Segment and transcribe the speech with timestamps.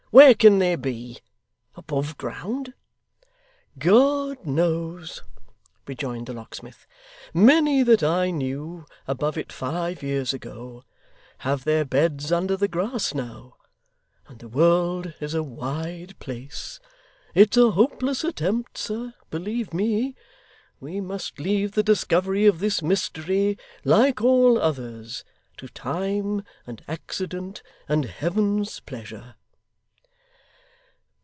[0.13, 1.19] 'Where can they be?
[1.75, 2.73] Above ground?'
[3.79, 5.23] 'God knows,'
[5.87, 6.85] rejoined the locksmith,
[7.33, 10.83] 'many that I knew above it five years ago,
[11.39, 13.55] have their beds under the grass now.
[14.27, 16.81] And the world is a wide place.
[17.33, 20.17] It's a hopeless attempt, sir, believe me.
[20.81, 25.23] We must leave the discovery of this mystery, like all others,
[25.55, 29.35] to time, and accident, and Heaven's pleasure.